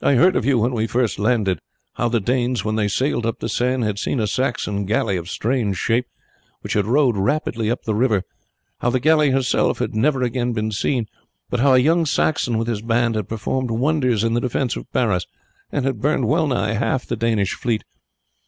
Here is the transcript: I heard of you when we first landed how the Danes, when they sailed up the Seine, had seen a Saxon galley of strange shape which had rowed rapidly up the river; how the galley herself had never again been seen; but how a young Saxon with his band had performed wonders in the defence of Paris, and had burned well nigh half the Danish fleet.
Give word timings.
I 0.00 0.14
heard 0.14 0.36
of 0.36 0.44
you 0.44 0.60
when 0.60 0.74
we 0.74 0.86
first 0.86 1.18
landed 1.18 1.58
how 1.94 2.08
the 2.08 2.20
Danes, 2.20 2.64
when 2.64 2.76
they 2.76 2.86
sailed 2.86 3.26
up 3.26 3.40
the 3.40 3.48
Seine, 3.48 3.84
had 3.84 3.98
seen 3.98 4.20
a 4.20 4.28
Saxon 4.28 4.84
galley 4.86 5.16
of 5.16 5.28
strange 5.28 5.76
shape 5.76 6.06
which 6.60 6.74
had 6.74 6.86
rowed 6.86 7.16
rapidly 7.16 7.68
up 7.68 7.82
the 7.82 7.96
river; 7.96 8.22
how 8.78 8.90
the 8.90 9.00
galley 9.00 9.30
herself 9.32 9.80
had 9.80 9.92
never 9.92 10.22
again 10.22 10.52
been 10.52 10.70
seen; 10.70 11.06
but 11.50 11.58
how 11.58 11.74
a 11.74 11.78
young 11.78 12.06
Saxon 12.06 12.58
with 12.58 12.68
his 12.68 12.80
band 12.80 13.16
had 13.16 13.28
performed 13.28 13.72
wonders 13.72 14.22
in 14.22 14.34
the 14.34 14.40
defence 14.40 14.76
of 14.76 14.86
Paris, 14.92 15.26
and 15.72 15.84
had 15.84 16.00
burned 16.00 16.28
well 16.28 16.46
nigh 16.46 16.74
half 16.74 17.04
the 17.04 17.16
Danish 17.16 17.54
fleet. 17.54 17.82